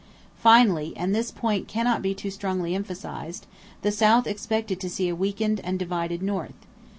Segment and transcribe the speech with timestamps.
[0.39, 3.45] Finally, and this point cannot be too strongly emphasized,
[3.83, 6.55] the South expected to see a weakened and divided North.